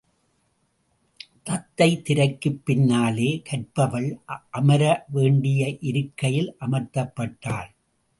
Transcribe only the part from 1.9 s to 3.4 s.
திரைக்குப் பின்னாலே